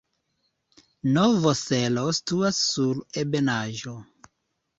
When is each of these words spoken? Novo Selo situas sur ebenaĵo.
Novo 1.17 1.53
Selo 1.59 2.07
situas 2.21 2.63
sur 2.71 3.05
ebenaĵo. 3.27 3.97